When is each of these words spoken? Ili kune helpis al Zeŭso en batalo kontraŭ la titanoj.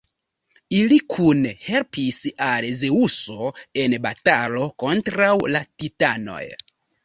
Ili 0.77 0.95
kune 1.13 1.51
helpis 1.65 2.17
al 2.47 2.67
Zeŭso 2.81 3.53
en 3.85 3.97
batalo 4.09 4.65
kontraŭ 4.87 5.33
la 5.55 5.67
titanoj. 5.73 6.45